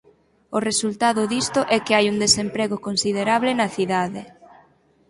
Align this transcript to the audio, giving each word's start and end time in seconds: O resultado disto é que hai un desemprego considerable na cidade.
O 0.57 0.59
resultado 0.69 1.21
disto 1.35 1.59
é 1.75 1.77
que 1.85 1.95
hai 1.97 2.05
un 2.13 2.17
desemprego 2.25 2.77
considerable 2.87 3.51
na 3.59 3.67
cidade. 3.75 4.21